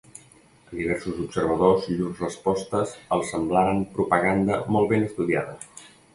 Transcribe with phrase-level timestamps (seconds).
[0.69, 5.57] A diversos observadors llurs respostes els semblaren propaganda molt ben estudiada.